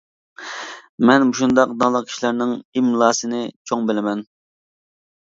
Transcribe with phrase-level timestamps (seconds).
[1.09, 4.29] مەن مۇشۇنداق داڭلىق كىشىلەرنىڭ ئىملاسىنى چوڭ بىلىمەن.